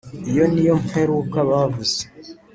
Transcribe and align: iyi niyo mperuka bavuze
iyi 0.29 0.43
niyo 0.51 0.75
mperuka 0.85 1.37
bavuze 1.49 1.99